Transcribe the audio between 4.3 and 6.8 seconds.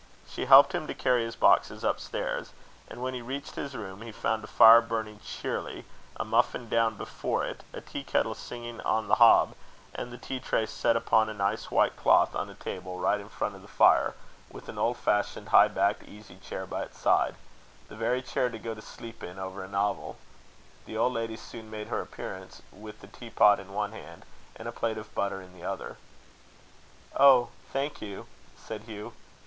a fire burning cheerily, a muffin